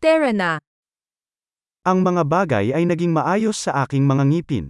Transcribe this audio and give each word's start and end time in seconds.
Tara 0.00 0.32
na. 0.32 0.56
Ang 1.84 2.00
mga 2.00 2.24
bagay 2.24 2.72
ay 2.72 2.88
naging 2.88 3.12
maayos 3.12 3.68
sa 3.68 3.84
aking 3.84 4.08
mga 4.08 4.32
ngipin. 4.32 4.66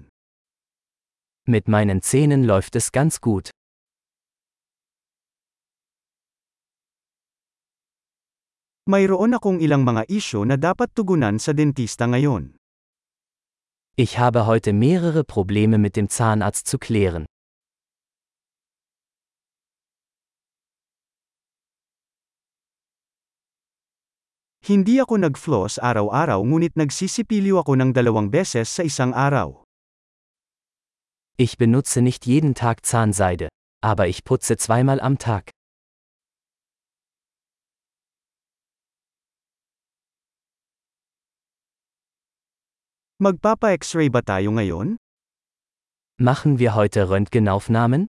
Mit 1.46 1.70
meinen 1.70 2.02
Zähnen 2.02 2.50
läuft 2.50 2.74
es 2.74 2.90
ganz 2.90 3.22
gut. 3.22 3.54
Mayroon 8.90 9.38
akong 9.38 9.62
ilang 9.62 9.86
mga 9.86 10.10
isyo 10.10 10.42
na 10.42 10.58
dapat 10.58 10.90
tugunan 10.98 11.38
sa 11.38 11.54
dentista 11.54 12.10
ngayon. 12.10 12.58
Ich 13.94 14.18
habe 14.18 14.50
heute 14.50 14.74
mehrere 14.74 15.22
Probleme 15.22 15.78
mit 15.78 15.94
dem 15.94 16.10
Zahnarzt 16.10 16.66
zu 16.66 16.82
klären. 16.82 17.30
Hindi 24.60 25.00
ako 25.00 25.16
nag-floss 25.24 25.80
araw-araw 25.80 26.44
ngunit 26.44 26.76
nagsisipilyo 26.76 27.64
ako 27.64 27.80
ng 27.80 27.90
dalawang 27.96 28.28
beses 28.28 28.68
sa 28.68 28.84
isang 28.84 29.16
araw. 29.16 29.64
Ich 31.40 31.56
benutze 31.56 32.04
nicht 32.04 32.28
jeden 32.28 32.52
Tag 32.52 32.84
Zahnseide, 32.84 33.48
aber 33.80 34.04
ich 34.04 34.20
putze 34.20 34.60
zweimal 34.60 35.00
am 35.00 35.16
Tag. 35.16 35.48
Magpapa-x-ray 43.16 44.12
ba 44.12 44.20
tayo 44.20 44.52
ngayon? 44.52 45.00
Machen 46.20 46.60
wir 46.60 46.76
heute 46.76 47.08
Röntgenaufnahmen? 47.08 48.12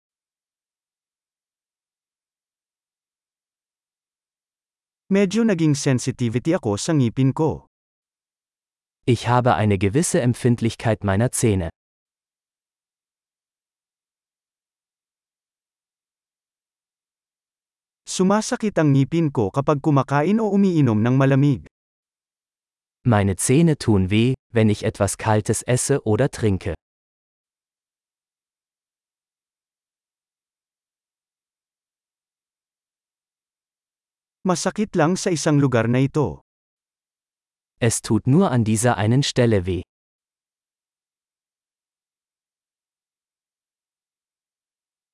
Medyo 5.12 5.45
naging 5.45 5.77
sensitivity 5.77 6.57
ako 6.57 6.80
sa 6.80 6.97
ngipin 6.97 7.37
ko. 7.37 7.69
Ich 9.05 9.29
habe 9.29 9.61
eine 9.61 9.77
gewisse 9.77 10.25
Empfindlichkeit 10.25 11.05
meiner 11.05 11.28
Zähne. 11.28 11.69
Sumasakit 18.09 18.73
ang 18.81 18.97
ngipin 18.97 19.28
ko 19.28 19.53
kapag 19.53 19.84
kumakain 19.84 20.41
o 20.41 20.48
umiinom 20.48 21.05
ng 21.05 21.14
malamig. 21.20 21.69
Meine 23.05 23.36
Zähne 23.36 23.77
tun 23.77 24.08
weh, 24.08 24.33
wenn 24.48 24.73
ich 24.73 24.81
etwas 24.81 25.20
Kaltes 25.20 25.61
esse 25.61 26.08
oder 26.08 26.33
trinke. 26.33 26.73
Masakit 34.43 34.91
lang 34.98 35.15
sa 35.15 35.31
isang 35.31 35.62
lugar 35.62 35.87
na 35.87 36.03
ito. 36.03 36.43
Es 37.79 38.03
tut 38.03 38.27
nur 38.27 38.51
an 38.51 38.67
dieser 38.67 38.98
einen 38.98 39.23
Stelle 39.23 39.71
weh. 39.71 39.87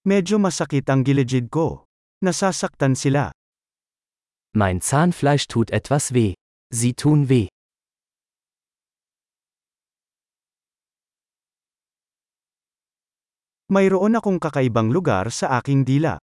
Medyo 0.09 0.41
masakit 0.41 0.89
ang 0.89 1.05
gilid 1.05 1.53
ko. 1.53 1.85
Nasasaktan 2.25 2.97
sila. 2.97 3.29
Mein 4.57 4.81
Zahnfleisch 4.81 5.45
tut 5.45 5.77
etwas 5.77 6.17
weh. 6.17 6.33
Sie 6.73 6.97
tun 6.97 7.29
weh. 7.29 7.53
Mayroon 13.69 14.17
akong 14.17 14.41
kakaibang 14.41 14.89
lugar 14.89 15.29
sa 15.29 15.61
aking 15.61 15.85
dila. 15.85 16.17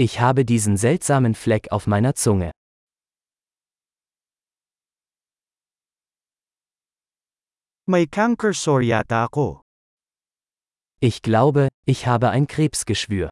Ich 0.00 0.20
habe 0.20 0.44
diesen 0.44 0.76
seltsamen 0.76 1.34
Fleck 1.34 1.72
auf 1.72 1.88
meiner 1.88 2.14
Zunge. 2.14 2.52
May 7.84 8.06
canker 8.06 8.54
sore 8.54 8.84
yata 8.84 9.24
ako. 9.24 9.62
Ich 11.00 11.20
glaube, 11.20 11.66
ich 11.84 12.06
habe 12.06 12.30
ein 12.30 12.46
Krebsgeschwür. 12.46 13.28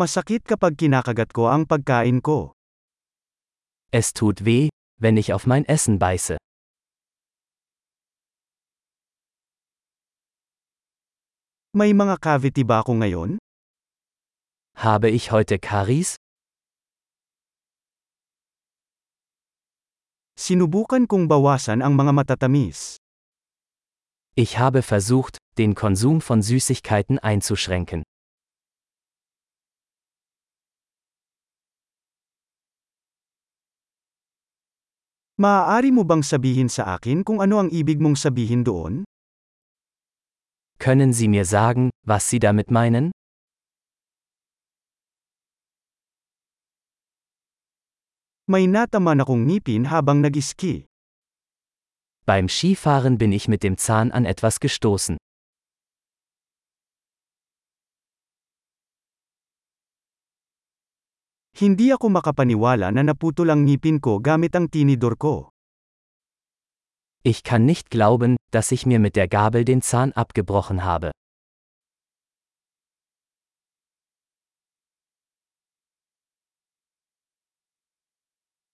Masakit 0.00 0.48
kapag 0.48 0.80
kinakagat 0.80 1.36
ko 1.36 1.52
ang 1.52 1.68
pagkain 1.68 2.24
ko. 2.24 2.56
Es 3.92 4.14
tut 4.16 4.46
weh, 4.46 4.70
wenn 4.96 5.18
ich 5.18 5.34
auf 5.34 5.44
mein 5.44 5.68
Essen 5.68 5.98
beiße. 5.98 6.38
May 11.76 11.92
mga 11.92 12.16
cavity 12.16 12.64
ba 12.64 12.80
ako 12.80 12.96
ngayon? 13.04 13.36
Habe 14.80 15.12
ich 15.12 15.28
heute 15.28 15.60
Karies? 15.60 16.16
Sinubukan 20.32 21.04
kong 21.04 21.28
bawasan 21.28 21.84
ang 21.84 21.92
mga 21.92 22.16
matatamis. 22.16 22.96
Ich 24.32 24.56
habe 24.56 24.80
versucht, 24.80 25.36
den 25.60 25.76
Konsum 25.76 26.24
von 26.24 26.40
Süßigkeiten 26.40 27.20
einzuschränken. 27.20 28.00
Maaari 35.36 35.92
mo 35.92 36.08
bang 36.08 36.24
sabihin 36.24 36.72
sa 36.72 36.96
akin 36.96 37.20
kung 37.28 37.44
ano 37.44 37.60
ang 37.60 37.68
ibig 37.68 38.00
mong 38.00 38.16
sabihin 38.16 38.64
doon? 38.64 39.04
Können 40.78 41.12
Sie 41.12 41.26
mir 41.26 41.44
sagen, 41.44 41.90
was 42.06 42.30
Sie 42.30 42.38
damit 42.38 42.70
meinen? 42.70 43.10
May 48.46 48.64
nataman 48.70 49.20
akong 49.20 49.44
ngipin 49.44 49.90
habang 49.90 50.22
nag-ski. 50.22 50.86
Beim 52.24 52.48
Skifahren 52.48 53.18
bin 53.18 53.32
ich 53.32 53.48
mit 53.48 53.66
dem 53.66 53.76
Zahn 53.76 54.12
an 54.12 54.24
etwas 54.24 54.60
gestoßen. 54.60 55.18
Hindi 61.58 61.90
ako 61.90 62.06
makapaniwala 62.06 62.94
na 62.94 63.02
naputol 63.02 63.50
ang 63.50 63.66
ngipin 63.66 63.98
ko 63.98 64.22
gamit 64.22 64.54
ang 64.54 64.70
tinidor 64.70 65.18
ko. 65.18 65.50
Ich 67.24 67.42
kann 67.42 67.66
nicht 67.66 67.90
glauben, 67.90 68.36
dass 68.50 68.72
ich 68.72 68.86
mir 68.86 68.98
mit 68.98 69.16
der 69.16 69.28
Gabel 69.28 69.64
den 69.64 69.82
Zahn 69.82 70.12
abgebrochen 70.12 70.84
habe. 70.84 71.10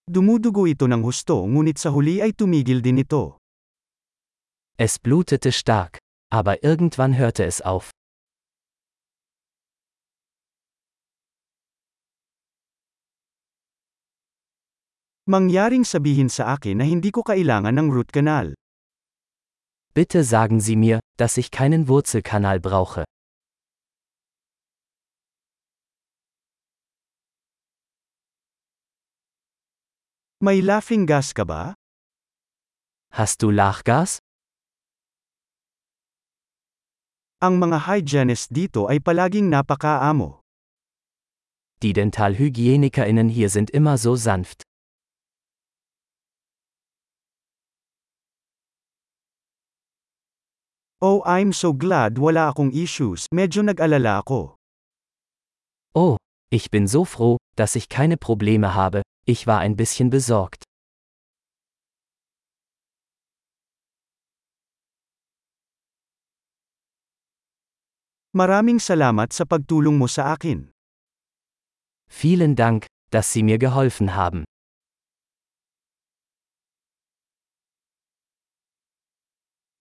Dumudugo 0.04 0.69
ito 0.69 0.84
ng 0.84 1.00
husto 1.00 1.49
ngunit 1.49 1.81
sa 1.81 1.88
huli 1.88 2.21
ay 2.21 2.37
tumigil 2.37 2.84
din 2.84 3.00
ito. 3.00 3.41
Es 4.77 5.00
blutete 5.00 5.50
stark, 5.50 5.97
aber 6.28 6.62
irgendwann 6.62 7.16
hörte 7.16 7.44
es 7.49 7.65
auf. 7.65 7.88
Mangyaring 15.25 15.89
sabihin 15.89 16.29
sa 16.29 16.53
akin 16.53 16.77
na 16.77 16.85
hindi 16.85 17.09
ko 17.09 17.25
kailangan 17.25 17.73
ng 17.73 17.89
root 17.89 18.12
canal. 18.12 18.53
Bitte 19.97 20.21
sagen 20.21 20.61
Sie 20.61 20.77
mir, 20.77 21.01
dass 21.17 21.41
ich 21.41 21.49
keinen 21.49 21.89
Wurzelkanal 21.89 22.61
brauche. 22.61 23.09
May 30.45 30.61
laughing 30.61 31.09
gas 31.09 31.33
ka 31.33 31.49
ba? 31.49 31.73
Hast 33.17 33.41
du 33.41 33.49
Lachgas? 33.49 34.21
Ang 37.41 37.65
mga 37.65 37.89
hygienist 37.89 38.53
dito 38.53 38.93
ay 38.93 39.01
palaging 39.01 39.49
napakaamo. 39.49 40.45
Die 41.81 41.97
DentalhygienikerInnen 41.97 43.33
hier 43.33 43.48
sind 43.48 43.72
immer 43.72 43.97
so 43.97 44.21
sanft. 44.21 44.64
Oh, 51.04 51.21
I'm 51.28 51.53
so 51.53 51.77
glad 51.77 52.16
wala 52.16 52.48
akong 52.48 52.72
issues. 52.72 53.28
Medyo 53.28 53.60
nag-alala 53.60 54.24
ako. 54.24 54.56
Oh, 55.92 56.16
ich 56.48 56.72
bin 56.72 56.89
so 56.89 57.04
froh, 57.04 57.36
dass 57.60 57.77
ich 57.77 57.92
keine 57.92 58.16
Probleme 58.16 58.72
habe, 58.72 59.04
ich 59.28 59.45
war 59.45 59.60
ein 59.60 59.77
bisschen 59.77 60.09
besorgt. 60.09 60.65
Maraming 68.33 68.80
salamat 68.80 69.36
sa 69.36 69.45
pagtulong 69.45 70.00
mo 70.00 70.09
sa 70.09 70.33
akin. 70.33 70.72
Vielen 72.09 72.57
Dank, 72.57 72.89
dass 73.12 73.28
Sie 73.28 73.45
mir 73.45 73.60
geholfen 73.60 74.16
haben. 74.16 74.48